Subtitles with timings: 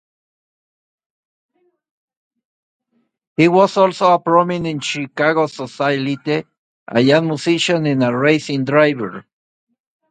[3.37, 6.47] He was also a prominent Chicago socialite,
[6.87, 9.27] a jazz musician, and a racing driver.